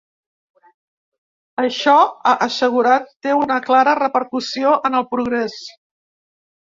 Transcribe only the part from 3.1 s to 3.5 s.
té